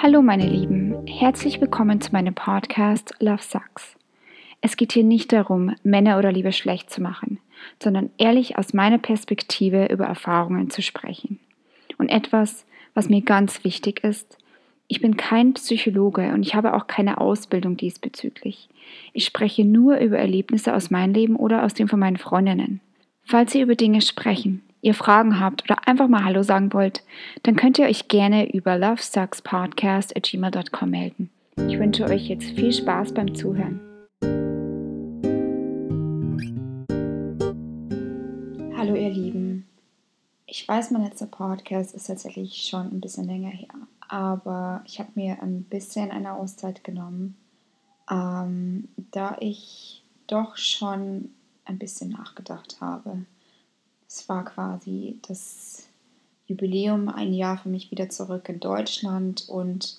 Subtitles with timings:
[0.00, 3.96] Hallo meine Lieben, herzlich willkommen zu meinem Podcast Love Sucks.
[4.60, 7.40] Es geht hier nicht darum, Männer oder Liebe schlecht zu machen,
[7.82, 11.40] sondern ehrlich aus meiner Perspektive über Erfahrungen zu sprechen.
[11.98, 12.64] Und etwas,
[12.94, 14.38] was mir ganz wichtig ist,
[14.86, 18.68] ich bin kein Psychologe und ich habe auch keine Ausbildung diesbezüglich.
[19.12, 22.80] Ich spreche nur über Erlebnisse aus meinem Leben oder aus dem von meinen Freundinnen.
[23.24, 27.04] Falls Sie über Dinge sprechen, ihr Fragen habt oder einfach mal Hallo sagen wollt,
[27.42, 31.28] dann könnt ihr euch gerne über lovesuckspodcast.gmail.com melden.
[31.68, 33.80] Ich wünsche euch jetzt viel Spaß beim Zuhören.
[38.76, 39.66] Hallo ihr Lieben.
[40.46, 43.74] Ich weiß, mein letzter Podcast ist tatsächlich schon ein bisschen länger her,
[44.08, 47.36] aber ich habe mir ein bisschen eine Auszeit genommen,
[48.10, 51.28] ähm, da ich doch schon
[51.66, 53.26] ein bisschen nachgedacht habe
[54.08, 55.86] es war quasi das
[56.46, 59.98] Jubiläum, ein Jahr für mich wieder zurück in Deutschland und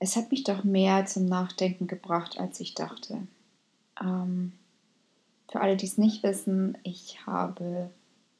[0.00, 3.26] es hat mich doch mehr zum Nachdenken gebracht, als ich dachte.
[4.00, 4.52] Ähm,
[5.48, 7.90] für alle, die es nicht wissen, ich habe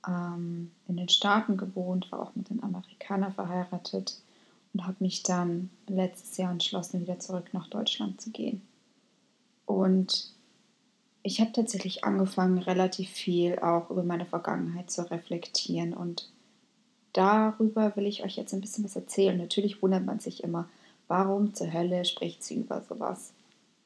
[0.07, 4.21] ähm, in den Staaten gewohnt, war auch mit den Amerikanern verheiratet
[4.75, 8.63] und habe mich dann letztes Jahr entschlossen, wieder zurück nach Deutschland zu gehen.
[9.67, 10.33] Und
[11.29, 16.31] ich habe tatsächlich angefangen, relativ viel auch über meine Vergangenheit zu reflektieren und
[17.13, 19.37] darüber will ich euch jetzt ein bisschen was erzählen.
[19.37, 20.71] Natürlich wundert man sich immer,
[21.07, 23.35] warum zur Hölle spricht sie über sowas.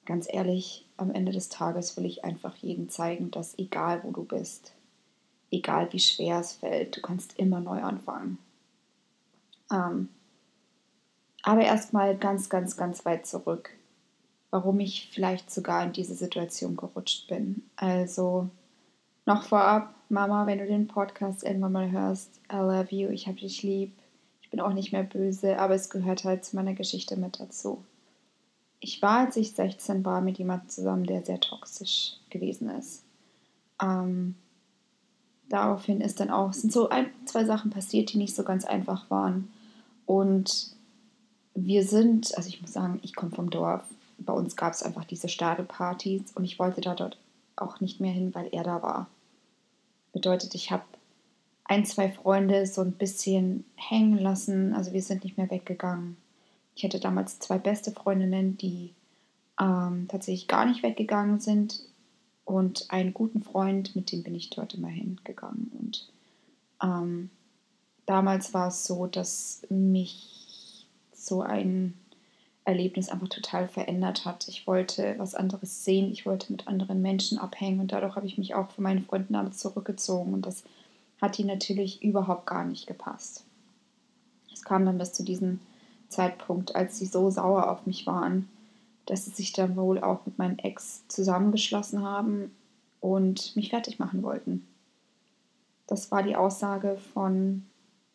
[0.04, 4.22] Ganz ehrlich, am Ende des Tages will ich einfach jedem zeigen, dass egal wo du
[4.22, 4.72] bist,
[5.50, 8.38] egal wie schwer es fällt, du kannst immer neu anfangen.
[9.72, 10.10] Ähm,
[11.42, 13.70] aber erstmal ganz, ganz, ganz weit zurück
[14.52, 17.62] warum ich vielleicht sogar in diese Situation gerutscht bin.
[17.74, 18.50] Also
[19.24, 23.38] noch vorab, Mama, wenn du den Podcast irgendwann mal hörst, I love you, ich habe
[23.38, 23.92] dich lieb.
[24.42, 27.82] Ich bin auch nicht mehr böse, aber es gehört halt zu meiner Geschichte mit dazu.
[28.78, 33.04] Ich war, als ich 16 war, mit jemandem zusammen, der sehr toxisch gewesen ist.
[33.80, 34.34] Ähm,
[35.48, 39.08] daraufhin ist dann auch, sind so ein, zwei Sachen passiert, die nicht so ganz einfach
[39.08, 39.50] waren.
[40.04, 40.76] Und
[41.54, 43.82] wir sind, also ich muss sagen, ich komme vom Dorf
[44.24, 47.18] bei uns gab es einfach diese Stadelpartys und ich wollte da dort
[47.56, 49.08] auch nicht mehr hin, weil er da war.
[50.12, 50.84] Bedeutet, ich habe
[51.64, 56.16] ein, zwei Freunde so ein bisschen hängen lassen, also wir sind nicht mehr weggegangen.
[56.74, 58.92] Ich hatte damals zwei beste Freundinnen, die
[59.60, 61.80] ähm, tatsächlich gar nicht weggegangen sind
[62.44, 65.70] und einen guten Freund, mit dem bin ich dort immer hingegangen.
[65.78, 66.08] Und
[66.82, 67.30] ähm,
[68.06, 71.94] damals war es so, dass mich so ein
[72.64, 74.46] Erlebnis einfach total verändert hat.
[74.48, 78.38] Ich wollte was anderes sehen, ich wollte mit anderen Menschen abhängen und dadurch habe ich
[78.38, 80.64] mich auch von meinen Freunden alles zurückgezogen und das
[81.20, 83.44] hat ihnen natürlich überhaupt gar nicht gepasst.
[84.52, 85.60] Es kam dann bis zu diesem
[86.08, 88.48] Zeitpunkt, als sie so sauer auf mich waren,
[89.06, 92.54] dass sie sich dann wohl auch mit meinem Ex zusammengeschlossen haben
[93.00, 94.66] und mich fertig machen wollten.
[95.88, 97.64] Das war die Aussage von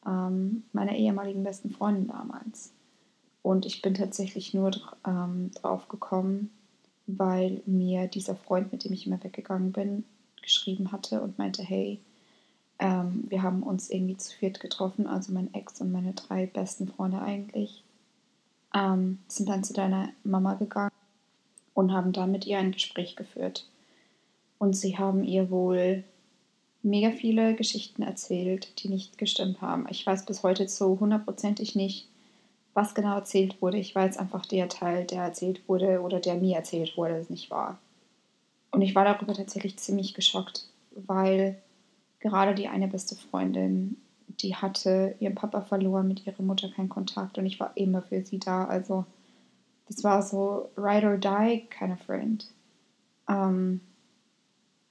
[0.05, 2.71] ähm, meiner ehemaligen besten Freundin damals.
[3.47, 4.71] Und ich bin tatsächlich nur
[5.07, 6.51] ähm, drauf gekommen,
[7.05, 10.03] weil mir dieser Freund, mit dem ich immer weggegangen bin,
[10.41, 11.97] geschrieben hatte und meinte, hey,
[12.77, 16.89] ähm, wir haben uns irgendwie zu viert getroffen, also mein Ex und meine drei besten
[16.89, 17.85] Freunde eigentlich,
[18.75, 20.91] ähm, sind dann zu deiner Mama gegangen
[21.73, 23.65] und haben da mit ihr ein Gespräch geführt.
[24.57, 26.03] Und sie haben ihr wohl
[26.83, 29.87] mega viele Geschichten erzählt, die nicht gestimmt haben.
[29.89, 32.09] Ich weiß bis heute so hundertprozentig nicht,
[32.77, 33.79] was genau erzählt wurde.
[33.79, 37.79] Ich weiß einfach, der Teil, der erzählt wurde oder der mir erzählt wurde, nicht wahr.
[38.69, 41.57] Und ich war darüber tatsächlich ziemlich geschockt, weil
[42.19, 47.39] gerade die eine beste Freundin, die hatte ihren Papa verloren, mit ihrer Mutter keinen Kontakt
[47.39, 48.65] und ich war immer für sie da.
[48.65, 49.05] Also
[49.87, 52.45] das war so ride or die kind of friend.
[53.27, 53.81] Ähm,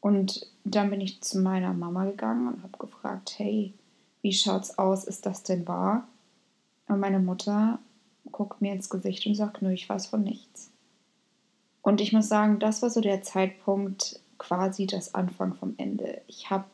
[0.01, 3.75] und dann bin ich zu meiner Mama gegangen und habe gefragt, hey,
[4.23, 5.05] wie schaut's aus?
[5.05, 6.09] Ist das denn wahr?
[6.89, 7.79] Und meine Mutter
[8.33, 10.71] guckt mir ins Gesicht und sagt, nur ich weiß von nichts.
[11.83, 16.21] Und ich muss sagen, das war so der Zeitpunkt, quasi das Anfang vom Ende.
[16.27, 16.65] Ich habe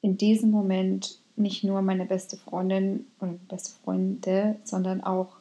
[0.00, 5.36] in diesem Moment nicht nur meine beste Freundin oder beste Freunde, sondern auch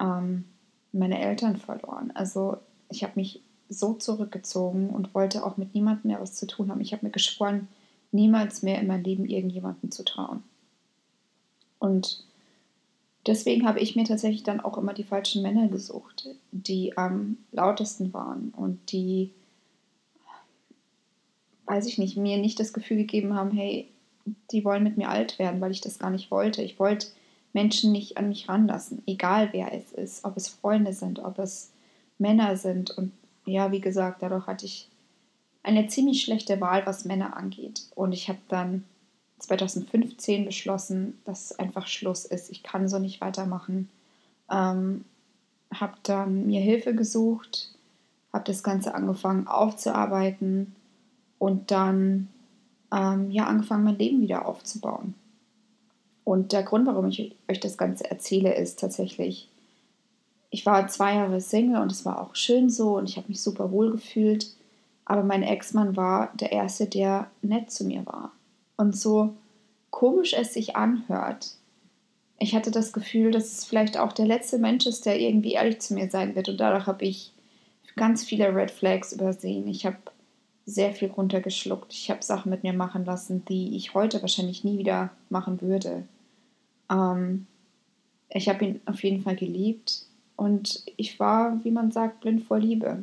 [0.00, 0.44] ähm,
[0.92, 2.10] meine Eltern verloren.
[2.14, 2.58] Also
[2.90, 6.80] ich habe mich so zurückgezogen und wollte auch mit niemandem mehr was zu tun haben.
[6.80, 7.68] Ich habe mir geschworen,
[8.12, 10.42] niemals mehr in mein Leben irgendjemandem zu trauen.
[11.78, 12.24] Und
[13.26, 18.12] deswegen habe ich mir tatsächlich dann auch immer die falschen Männer gesucht, die am lautesten
[18.12, 19.30] waren und die,
[21.66, 23.88] weiß ich nicht, mir nicht das Gefühl gegeben haben, hey,
[24.50, 26.62] die wollen mit mir alt werden, weil ich das gar nicht wollte.
[26.62, 27.08] Ich wollte
[27.52, 31.70] Menschen nicht an mich ranlassen, egal wer es ist, ob es Freunde sind, ob es
[32.18, 32.90] Männer sind.
[32.90, 33.12] Und
[33.44, 34.88] ja, wie gesagt, dadurch hatte ich
[35.62, 37.82] eine ziemlich schlechte Wahl, was Männer angeht.
[37.94, 38.84] Und ich habe dann
[39.40, 42.50] 2015 beschlossen, dass einfach Schluss ist.
[42.50, 43.88] Ich kann so nicht weitermachen.
[44.50, 45.04] Ähm,
[45.72, 47.72] habe dann mir Hilfe gesucht,
[48.32, 50.74] habe das Ganze angefangen aufzuarbeiten
[51.38, 52.28] und dann
[52.92, 55.14] ähm, ja angefangen, mein Leben wieder aufzubauen.
[56.24, 59.48] Und der Grund, warum ich euch das Ganze erzähle, ist tatsächlich,
[60.50, 63.40] ich war zwei Jahre Single und es war auch schön so und ich habe mich
[63.42, 64.54] super wohl gefühlt.
[65.04, 68.32] Aber mein Ex-Mann war der Erste, der nett zu mir war.
[68.80, 69.34] Und so
[69.90, 71.50] komisch es sich anhört,
[72.38, 75.80] ich hatte das Gefühl, dass es vielleicht auch der letzte Mensch ist, der irgendwie ehrlich
[75.80, 76.48] zu mir sein wird.
[76.48, 77.34] Und dadurch habe ich
[77.96, 79.68] ganz viele Red Flags übersehen.
[79.68, 79.98] Ich habe
[80.64, 81.92] sehr viel runtergeschluckt.
[81.92, 86.04] Ich habe Sachen mit mir machen lassen, die ich heute wahrscheinlich nie wieder machen würde.
[86.90, 87.46] Ähm,
[88.30, 90.06] ich habe ihn auf jeden Fall geliebt
[90.36, 93.02] und ich war, wie man sagt, blind vor Liebe.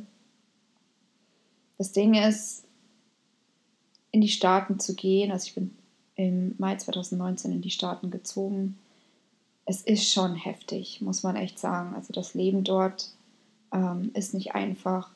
[1.78, 2.67] Das Ding ist,
[4.12, 5.32] in die Staaten zu gehen.
[5.32, 5.76] Also ich bin
[6.16, 8.78] im Mai 2019 in die Staaten gezogen.
[9.66, 11.94] Es ist schon heftig, muss man echt sagen.
[11.96, 13.12] Also das Leben dort
[13.72, 15.12] ähm, ist nicht einfach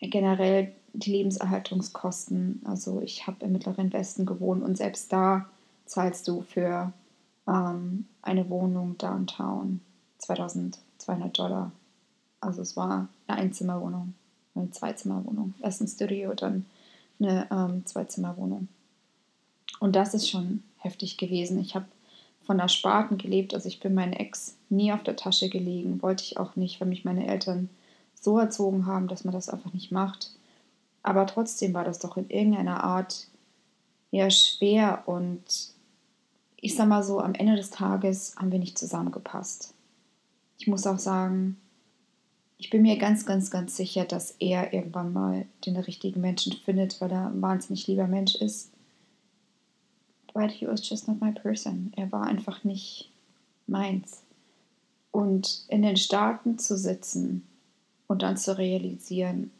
[0.00, 2.62] generell die Lebenserhaltungskosten.
[2.64, 5.48] Also ich habe im Mittleren Westen gewohnt und selbst da
[5.86, 6.92] zahlst du für
[7.46, 9.80] ähm, eine Wohnung downtown
[10.18, 11.72] 2200 Dollar.
[12.40, 14.14] Also es war eine Einzimmerwohnung,
[14.54, 15.54] eine Zweizimmerwohnung.
[15.62, 16.66] Erst ein Studio, dann
[17.24, 18.68] eine ähm, Zweizimmerwohnung.
[19.80, 21.58] Und das ist schon heftig gewesen.
[21.60, 21.86] Ich habe
[22.44, 23.54] von Ersparten gelebt.
[23.54, 26.88] Also ich bin meinem Ex nie auf der Tasche gelegen, wollte ich auch nicht, weil
[26.88, 27.70] mich meine Eltern
[28.20, 30.30] so erzogen haben, dass man das einfach nicht macht.
[31.02, 33.26] Aber trotzdem war das doch in irgendeiner Art
[34.10, 35.42] ja schwer und
[36.56, 39.74] ich sag mal so, am Ende des Tages haben wir nicht zusammengepasst.
[40.56, 41.58] Ich muss auch sagen,
[42.64, 46.98] ich bin mir ganz, ganz, ganz sicher, dass er irgendwann mal den richtigen Menschen findet,
[46.98, 48.70] weil er ein wahnsinnig lieber Mensch ist.
[50.32, 51.92] But he was just not my person.
[51.94, 53.12] Er war einfach nicht
[53.66, 54.22] meins.
[55.10, 57.46] Und in den Staaten zu sitzen
[58.06, 59.50] und dann zu realisieren,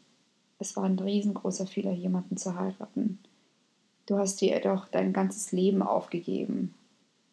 [0.57, 3.19] es war ein riesengroßer Fehler, jemanden zu heiraten.
[4.07, 6.73] Du hast dir doch dein ganzes Leben aufgegeben.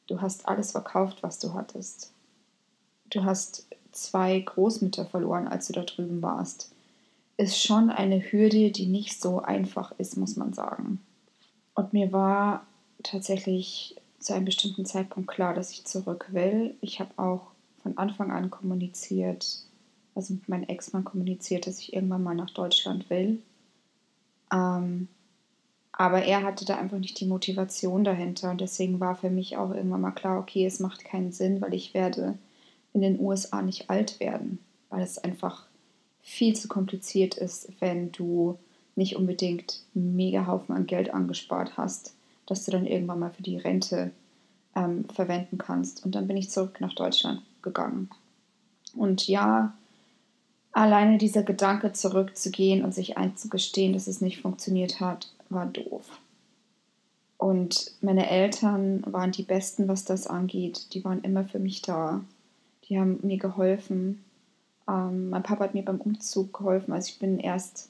[0.06, 2.12] Du hast alles verkauft, was du hattest.
[3.08, 6.72] Du hast zwei Großmütter verloren, als du da drüben warst.
[7.36, 11.00] Ist schon eine Hürde, die nicht so einfach ist, muss man sagen.
[11.74, 12.66] Und mir war
[13.02, 16.74] tatsächlich zu einem bestimmten Zeitpunkt klar, dass ich zurück will.
[16.80, 17.52] Ich habe auch
[17.82, 19.58] von Anfang an kommuniziert,
[20.14, 23.42] also mit meinem Ex-Mann kommuniziert, dass ich irgendwann mal nach Deutschland will.
[24.52, 25.08] Ähm,
[25.92, 29.74] aber er hatte da einfach nicht die Motivation dahinter und deswegen war für mich auch
[29.74, 32.38] irgendwann mal klar, okay, es macht keinen Sinn, weil ich werde
[32.92, 34.58] in den USA nicht alt werden,
[34.90, 35.66] weil es einfach
[36.22, 38.58] viel zu kompliziert ist, wenn du
[38.94, 42.14] nicht unbedingt einen mega Haufen an Geld angespart hast,
[42.46, 44.12] dass du dann irgendwann mal für die Rente
[44.76, 46.04] ähm, verwenden kannst.
[46.04, 48.10] Und dann bin ich zurück nach Deutschland gegangen.
[48.94, 49.72] Und ja,
[50.72, 56.06] alleine dieser Gedanke zurückzugehen und sich einzugestehen, dass es nicht funktioniert hat, war doof.
[57.38, 60.94] Und meine Eltern waren die Besten, was das angeht.
[60.94, 62.20] Die waren immer für mich da.
[62.92, 64.22] Die haben mir geholfen.
[64.86, 66.92] Ähm, mein Papa hat mir beim Umzug geholfen.
[66.92, 67.88] Also ich bin erst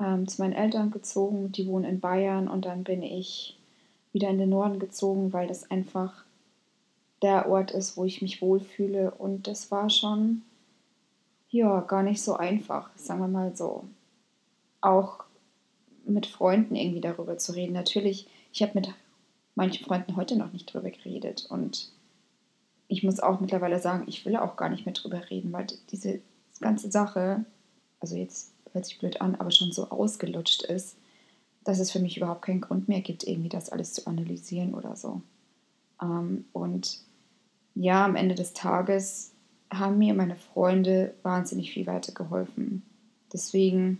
[0.00, 1.52] ähm, zu meinen Eltern gezogen.
[1.52, 2.48] Die wohnen in Bayern.
[2.48, 3.56] Und dann bin ich
[4.12, 6.24] wieder in den Norden gezogen, weil das einfach
[7.22, 9.12] der Ort ist, wo ich mich wohlfühle.
[9.12, 10.42] Und das war schon,
[11.48, 13.84] ja, gar nicht so einfach, sagen wir mal so.
[14.80, 15.22] Auch
[16.04, 17.74] mit Freunden irgendwie darüber zu reden.
[17.74, 18.92] Natürlich, ich habe mit
[19.54, 21.46] manchen Freunden heute noch nicht drüber geredet.
[21.48, 21.92] Und
[22.88, 26.20] ich muss auch mittlerweile sagen, ich will auch gar nicht mehr drüber reden, weil diese
[26.60, 27.44] ganze Sache,
[28.00, 30.96] also jetzt hört sich blöd an, aber schon so ausgelutscht ist,
[31.64, 34.96] dass es für mich überhaupt keinen Grund mehr gibt, irgendwie das alles zu analysieren oder
[34.96, 35.22] so.
[36.00, 37.00] Ähm, und
[37.74, 39.32] ja, am Ende des Tages
[39.72, 42.82] haben mir meine Freunde wahnsinnig viel weitergeholfen.
[43.32, 43.98] Deswegen,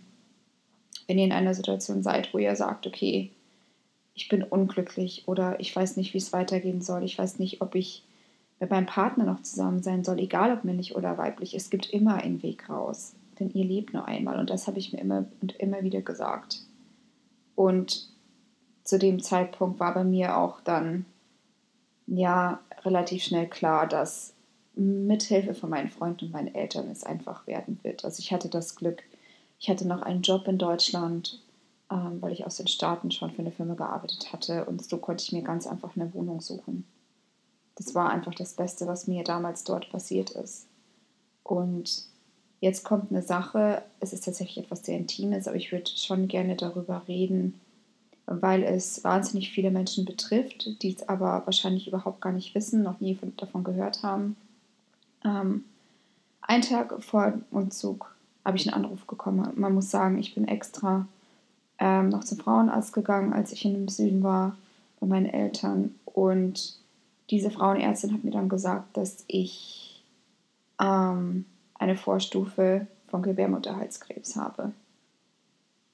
[1.07, 3.31] wenn ihr in einer Situation seid, wo ihr sagt, okay,
[4.13, 7.73] ich bin unglücklich oder ich weiß nicht, wie es weitergehen soll, ich weiß nicht, ob
[7.73, 8.03] ich
[8.59, 12.15] mit meinem Partner noch zusammen sein soll, egal ob männlich oder weiblich, es gibt immer
[12.15, 13.13] einen Weg raus.
[13.39, 16.61] Denn ihr lebt nur einmal und das habe ich mir immer und immer wieder gesagt.
[17.55, 18.09] Und
[18.83, 21.05] zu dem Zeitpunkt war bei mir auch dann
[22.05, 24.33] ja relativ schnell klar, dass
[24.75, 28.03] mithilfe von meinen Freunden und meinen Eltern es einfach werden wird.
[28.05, 29.03] Also ich hatte das Glück,
[29.59, 31.41] ich hatte noch einen Job in Deutschland,
[31.91, 35.23] ähm, weil ich aus den Staaten schon für eine Firma gearbeitet hatte und so konnte
[35.23, 36.85] ich mir ganz einfach eine Wohnung suchen.
[37.75, 40.67] Das war einfach das Beste, was mir damals dort passiert ist.
[41.43, 42.05] Und
[42.61, 46.55] jetzt kommt eine Sache, es ist tatsächlich etwas sehr Intimes, aber ich würde schon gerne
[46.55, 47.59] darüber reden,
[48.25, 52.99] weil es wahnsinnig viele Menschen betrifft, die es aber wahrscheinlich überhaupt gar nicht wissen, noch
[53.01, 54.37] nie von, davon gehört haben.
[55.25, 55.65] Ähm,
[56.41, 58.15] einen Tag vor dem Umzug
[58.45, 59.51] habe ich einen Anruf bekommen.
[59.55, 61.07] Man muss sagen, ich bin extra
[61.79, 64.55] ähm, noch zum Frauenarzt gegangen, als ich in dem Süden war
[64.99, 65.95] bei meinen Eltern.
[66.05, 66.77] Und
[67.33, 70.03] diese Frauenärztin hat mir dann gesagt, dass ich
[70.79, 74.71] ähm, eine Vorstufe von Gebärmutterhalskrebs habe.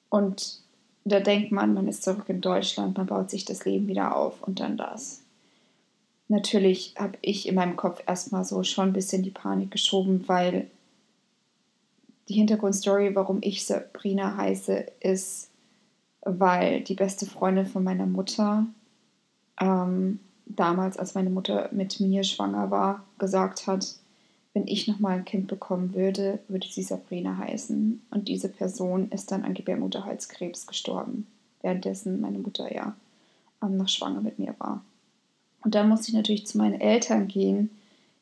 [0.10, 0.60] Und
[1.06, 4.44] da denkt man, man ist zurück in Deutschland, man baut sich das Leben wieder auf
[4.44, 5.22] und dann das.
[6.28, 10.70] Natürlich habe ich in meinem Kopf erstmal so schon ein bisschen die Panik geschoben, weil
[12.28, 15.50] die Hintergrundstory, warum ich Sabrina heiße, ist,
[16.22, 18.68] weil die beste Freundin von meiner Mutter
[19.62, 20.20] ähm,
[20.50, 23.96] damals, als meine Mutter mit mir schwanger war, gesagt hat,
[24.54, 28.02] wenn ich nochmal ein Kind bekommen würde, würde sie Sabrina heißen.
[28.10, 31.28] Und diese Person ist dann an Gebärmutterhalskrebs gestorben,
[31.62, 32.96] währenddessen meine Mutter ja
[33.62, 34.84] noch schwanger mit mir war.
[35.64, 37.70] Und dann musste ich natürlich zu meinen Eltern gehen,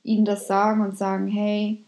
[0.04, 1.84] ihnen das sagen und sagen, hey,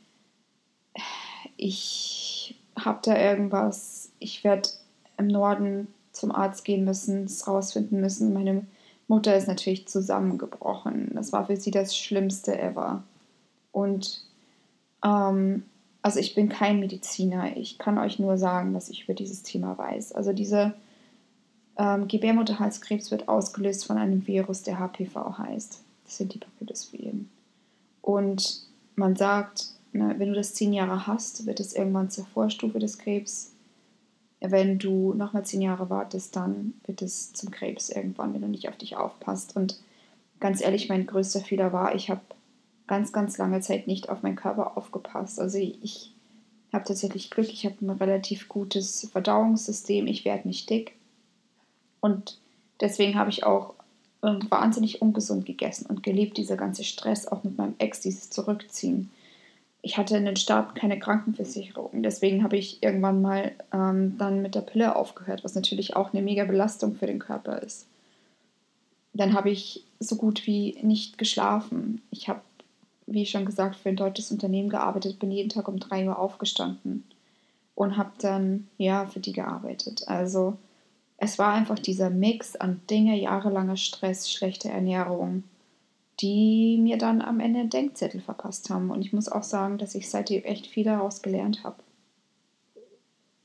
[1.58, 4.70] ich habe da irgendwas, ich werde
[5.18, 8.34] im Norden zum Arzt gehen müssen, es rausfinden müssen.
[8.34, 8.66] Meine
[9.10, 11.12] Mutter ist natürlich zusammengebrochen.
[11.16, 13.04] Das war für sie das Schlimmste ever.
[13.72, 14.24] Und
[15.04, 15.64] ähm,
[16.02, 17.58] also ich bin kein Mediziner.
[17.58, 20.14] Ich kann euch nur sagen, was ich über dieses Thema weiß.
[20.14, 20.74] Also diese
[21.78, 25.82] ähm, Gebärmutterhalskrebs wird ausgelöst von einem Virus, der HPV heißt.
[26.06, 27.30] Das sind die Papillosviren.
[28.02, 32.78] Und man sagt, ne, wenn du das zehn Jahre hast, wird es irgendwann zur Vorstufe
[32.78, 33.54] des Krebs.
[34.42, 38.70] Wenn du nochmal zehn Jahre wartest, dann wird es zum Krebs irgendwann, wenn du nicht
[38.70, 39.56] auf dich aufpasst.
[39.56, 39.80] Und
[40.40, 42.22] ganz ehrlich, mein größter Fehler war, ich habe
[42.88, 45.40] ganz, ganz lange Zeit nicht auf meinen Körper aufgepasst.
[45.40, 46.14] Also ich,
[46.72, 50.96] habe tatsächlich Glück, ich habe ein relativ gutes Verdauungssystem, ich werde nicht dick.
[52.00, 52.38] Und
[52.80, 53.74] deswegen habe ich auch
[54.22, 59.10] wahnsinnig ungesund gegessen und gelebt, dieser ganze Stress, auch mit meinem Ex, dieses Zurückziehen
[59.82, 62.04] ich hatte in den Staaten keine Krankenversicherung.
[62.04, 66.22] Deswegen habe ich irgendwann mal ähm, dann mit der Pille aufgehört, was natürlich auch eine
[66.22, 67.88] mega Belastung für den Körper ist.
[69.14, 72.02] Dann habe ich so gut wie nicht geschlafen.
[72.12, 72.42] Ich habe,
[73.08, 77.06] wie schon gesagt, für ein deutsches Unternehmen gearbeitet, bin jeden Tag um 3 Uhr aufgestanden
[77.76, 80.08] und habe dann ja für die gearbeitet.
[80.08, 80.58] Also
[81.18, 85.44] es war einfach dieser Mix an Dinge, jahrelanger Stress, schlechte Ernährung,
[86.20, 88.92] die mir dann am Ende Denkzettel verpasst haben.
[88.92, 91.78] Und ich muss auch sagen, dass ich seitdem echt viel daraus gelernt habe.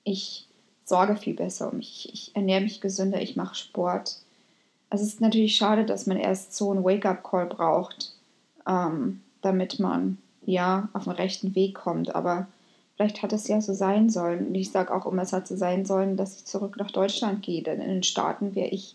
[0.02, 0.48] Ich
[0.84, 4.18] sorge viel besser um mich, ich ernähre mich gesünder, ich mache Sport.
[4.90, 8.12] es ist natürlich schade, dass man erst so einen Wake-up-Call braucht,
[8.68, 12.14] ähm, damit man ja auf den rechten Weg kommt.
[12.14, 12.48] Aber
[12.96, 14.48] vielleicht hat es ja so sein sollen.
[14.48, 17.42] Und ich sage auch immer, es hat so sein sollen, dass ich zurück nach Deutschland
[17.42, 17.62] gehe.
[17.62, 18.94] Denn in den Staaten wäre ich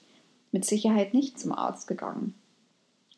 [0.52, 2.34] mit Sicherheit nicht zum Arzt gegangen.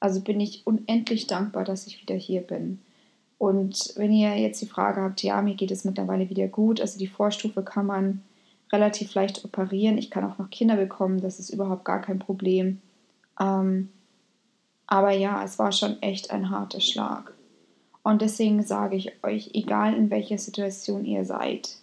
[0.02, 2.80] Also bin ich unendlich dankbar, dass ich wieder hier bin.
[3.38, 7.00] Und wenn ihr jetzt die Frage habt, ja, mir geht es mittlerweile wieder gut, also
[7.00, 8.22] die Vorstufe kann man
[8.72, 9.98] relativ leicht operieren.
[9.98, 12.82] Ich kann auch noch Kinder bekommen, das ist überhaupt gar kein Problem.
[13.40, 13.90] Ähm,
[14.88, 17.34] aber ja, es war schon echt ein harter Schlag.
[18.04, 21.78] Und deswegen sage ich euch, egal in welcher Situation ihr seid,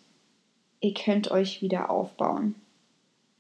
[0.81, 2.57] ihr könnt euch wieder aufbauen.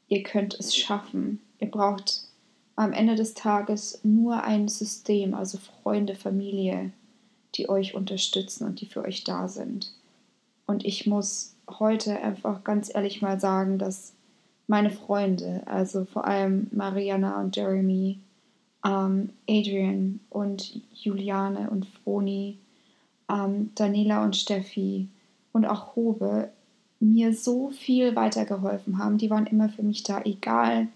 [0.06, 1.40] Ihr könnt es schaffen.
[1.58, 2.27] Ihr braucht
[2.78, 6.92] am Ende des Tages nur ein System, also Freunde, Familie,
[7.56, 9.92] die euch unterstützen und die für euch da sind.
[10.64, 14.12] Und ich muss heute einfach ganz ehrlich mal sagen, dass
[14.68, 18.20] meine Freunde, also vor allem Mariana und Jeremy,
[18.86, 22.58] ähm, Adrian und Juliane und Froni,
[23.28, 25.08] ähm, Daniela und Steffi
[25.52, 26.50] und auch Hobe
[27.00, 29.18] mir so viel weitergeholfen haben.
[29.18, 30.86] Die waren immer für mich da, egal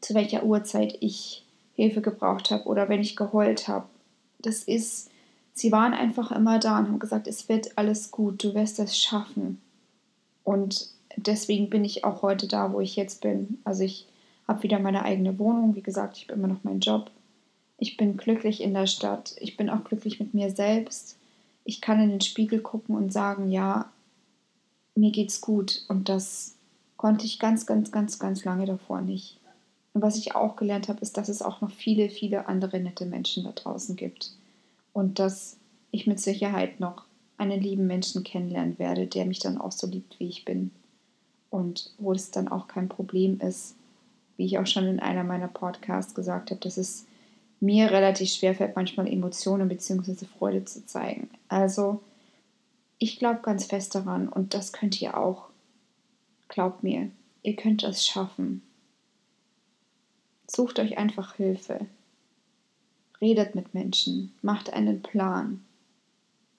[0.00, 3.86] zu welcher Uhrzeit ich Hilfe gebraucht habe oder wenn ich geheult habe.
[4.40, 5.10] Das ist,
[5.54, 8.98] sie waren einfach immer da und haben gesagt, es wird alles gut, du wirst es
[8.98, 9.60] schaffen.
[10.44, 13.58] Und deswegen bin ich auch heute da, wo ich jetzt bin.
[13.64, 14.06] Also ich
[14.46, 17.10] habe wieder meine eigene Wohnung, wie gesagt, ich habe immer noch meinen Job.
[17.78, 21.16] Ich bin glücklich in der Stadt, ich bin auch glücklich mit mir selbst.
[21.64, 23.90] Ich kann in den Spiegel gucken und sagen, ja,
[24.96, 25.84] mir geht's gut.
[25.88, 26.54] Und das
[26.96, 29.37] konnte ich ganz, ganz, ganz, ganz lange davor nicht.
[29.94, 33.06] Und was ich auch gelernt habe, ist, dass es auch noch viele, viele andere nette
[33.06, 34.32] Menschen da draußen gibt.
[34.92, 35.56] Und dass
[35.90, 37.04] ich mit Sicherheit noch
[37.38, 40.70] einen lieben Menschen kennenlernen werde, der mich dann auch so liebt, wie ich bin.
[41.50, 43.74] Und wo es dann auch kein Problem ist,
[44.36, 47.06] wie ich auch schon in einer meiner Podcasts gesagt habe, dass es
[47.60, 50.26] mir relativ schwer fällt, manchmal Emotionen bzw.
[50.26, 51.30] Freude zu zeigen.
[51.48, 52.00] Also
[52.98, 55.48] ich glaube ganz fest daran und das könnt ihr auch.
[56.48, 57.10] Glaubt mir,
[57.42, 58.62] ihr könnt es schaffen.
[60.50, 61.86] Sucht euch einfach Hilfe.
[63.20, 65.64] Redet mit Menschen, macht einen Plan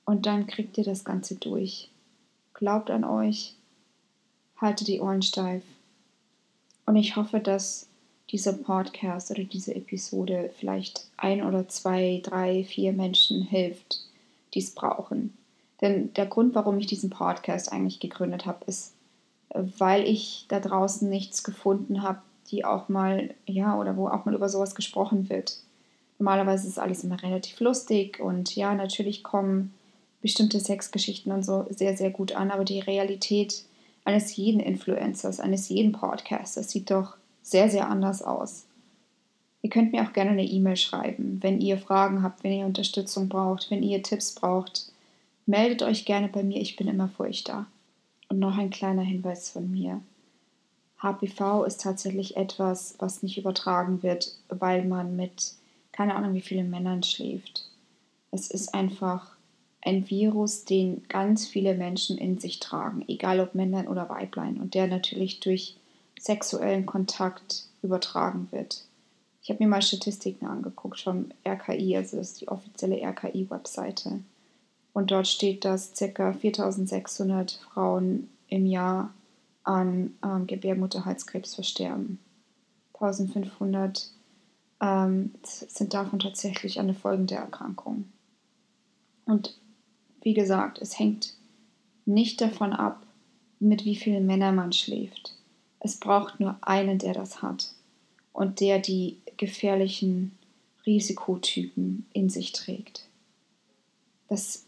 [0.05, 1.89] und dann kriegt ihr das Ganze durch.
[2.53, 3.55] Glaubt an euch,
[4.57, 5.63] haltet die Ohren steif
[6.85, 7.87] und ich hoffe, dass
[8.29, 14.01] dieser Podcast oder diese Episode vielleicht ein oder zwei, drei, vier Menschen hilft,
[14.53, 15.33] die es brauchen.
[15.81, 18.93] Denn der Grund, warum ich diesen Podcast eigentlich gegründet habe, ist,
[19.49, 24.35] weil ich da draußen nichts gefunden habe, die auch mal, ja, oder wo auch mal
[24.35, 25.57] über sowas gesprochen wird.
[26.17, 29.73] Normalerweise ist alles immer relativ lustig und ja, natürlich kommen
[30.21, 33.63] bestimmte Sexgeschichten und so sehr, sehr gut an, aber die Realität
[34.03, 38.65] eines jeden Influencers, eines jeden Podcasters sieht doch sehr, sehr anders aus.
[39.61, 43.27] Ihr könnt mir auch gerne eine E-Mail schreiben, wenn ihr Fragen habt, wenn ihr Unterstützung
[43.29, 44.91] braucht, wenn ihr Tipps braucht.
[45.45, 47.65] Meldet euch gerne bei mir, ich bin immer für euch da.
[48.29, 50.01] Und noch ein kleiner Hinweis von mir.
[51.01, 55.53] HPV ist tatsächlich etwas, was nicht übertragen wird, weil man mit
[55.99, 57.65] keine Ahnung wie vielen Männern schläft.
[58.31, 59.35] Es ist einfach
[59.81, 64.75] ein Virus, den ganz viele Menschen in sich tragen, egal ob Männlein oder Weiblein, und
[64.75, 65.75] der natürlich durch
[66.17, 68.83] sexuellen Kontakt übertragen wird.
[69.41, 74.19] Ich habe mir mal Statistiken angeguckt vom RKI, also das ist die offizielle RKI-Webseite.
[74.93, 76.33] Und dort steht, dass ca.
[76.33, 79.13] 4600 Frauen im Jahr
[79.69, 82.17] an ähm, Gebärmutterhalskrebs versterben.
[82.93, 84.09] 1500
[84.81, 88.05] ähm, sind davon tatsächlich eine folgende Erkrankung.
[89.25, 89.55] Und
[90.21, 91.35] wie gesagt, es hängt
[92.05, 93.05] nicht davon ab,
[93.59, 95.35] mit wie vielen Männern man schläft.
[95.79, 97.71] Es braucht nur einen, der das hat
[98.33, 100.35] und der die gefährlichen
[100.83, 103.05] Risikotypen in sich trägt.
[104.29, 104.65] Das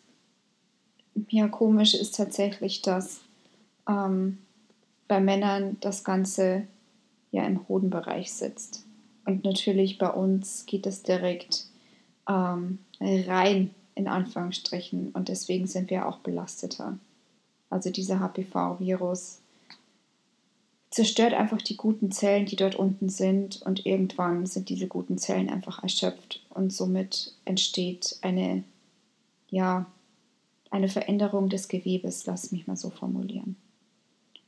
[1.29, 3.21] ja komische ist tatsächlich, dass
[3.89, 4.37] ähm,
[5.11, 6.67] bei Männern das Ganze
[7.31, 8.85] ja im Hodenbereich sitzt.
[9.25, 11.65] Und natürlich bei uns geht es direkt
[12.29, 16.97] ähm, rein in Anführungsstrichen und deswegen sind wir auch belasteter.
[17.69, 19.41] Also dieser HPV-Virus
[20.91, 25.49] zerstört einfach die guten Zellen, die dort unten sind und irgendwann sind diese guten Zellen
[25.49, 28.63] einfach erschöpft und somit entsteht eine,
[29.49, 29.87] ja,
[30.69, 33.57] eine Veränderung des Gewebes, lass mich mal so formulieren.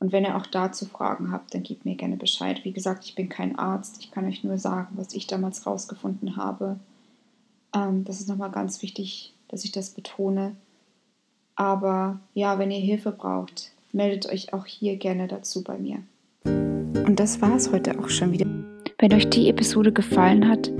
[0.04, 2.60] Und wenn ihr auch dazu Fragen habt, dann gebt mir gerne Bescheid.
[2.64, 6.36] Wie gesagt, ich bin kein Arzt, ich kann euch nur sagen, was ich damals rausgefunden
[6.36, 6.78] habe.
[7.74, 10.56] Ähm, das ist nochmal ganz wichtig dass ich das betone.
[11.54, 15.98] Aber ja, wenn ihr Hilfe braucht, meldet euch auch hier gerne dazu bei mir.
[16.44, 18.46] Und das war es heute auch schon wieder.
[18.98, 20.72] Wenn euch die Episode gefallen hat,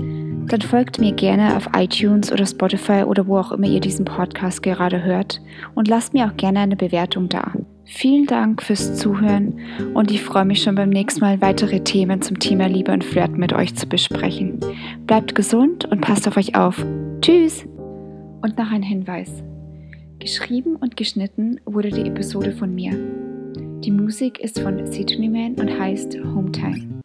[0.51, 4.61] dann folgt mir gerne auf iTunes oder Spotify oder wo auch immer ihr diesen Podcast
[4.61, 5.41] gerade hört
[5.73, 7.53] und lasst mir auch gerne eine Bewertung da.
[7.85, 9.59] Vielen Dank fürs Zuhören
[9.93, 13.37] und ich freue mich schon beim nächsten Mal weitere Themen zum Thema Liebe und Flirten
[13.37, 14.59] mit euch zu besprechen.
[15.05, 16.83] Bleibt gesund und passt auf euch auf.
[17.21, 17.65] Tschüss!
[18.41, 19.43] Und noch ein Hinweis.
[20.19, 22.91] Geschrieben und geschnitten wurde die Episode von mir.
[23.83, 27.04] Die Musik ist von Sidney Man und heißt Hometime.